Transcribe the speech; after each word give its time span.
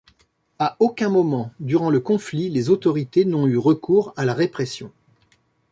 À 0.57 0.77
aucun 0.79 1.09
moment, 1.09 1.51
durant 1.59 1.91
le 1.91 1.99
conflit, 1.99 2.49
les 2.49 2.71
autorités 2.71 3.23
n’ont 3.23 3.45
eu 3.45 3.57
recours 3.59 4.15
à 4.17 4.25
la 4.25 4.33
répression. 4.33 4.91